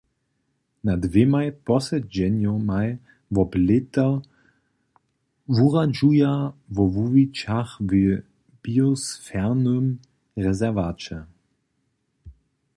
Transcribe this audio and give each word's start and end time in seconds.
Na 0.85 0.93
dwěmaj 1.03 1.47
posedźenjomaj 1.65 2.87
wob 3.35 3.51
lěto 3.67 4.07
wuradźuja 5.55 6.33
wo 6.75 6.83
wuwićach 6.95 7.71
w 7.89 7.89
biosferowym 8.63 9.85
rezerwaće. 10.45 11.17